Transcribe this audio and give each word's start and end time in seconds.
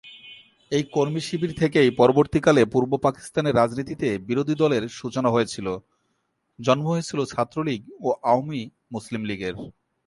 এই 0.71 0.83
কর্মী 0.91 1.19
শিবির 1.19 1.53
থেকেই 1.57 1.89
পরবর্তীকালে 1.91 2.61
পূর্ব 2.65 2.91
পাকিস্তানের 2.97 3.57
রাজনীতিতে 3.57 4.07
বিরোধী 4.19 4.55
দলের 4.55 4.83
সূচনা 4.89 5.29
হয়েছিল, 5.31 5.67
জন্ম 6.59 6.85
হয়েছিল 6.87 7.19
‘ছাত্রলীগ’ 7.25 7.81
ও 8.01 8.09
‘আওয়ামী 8.23 8.61
মুসলিম 8.91 9.21
লীগের’। 9.25 9.55